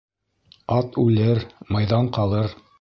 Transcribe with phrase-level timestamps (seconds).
[0.77, 1.45] Ат үлер,
[1.77, 2.61] майҙан ҡалыр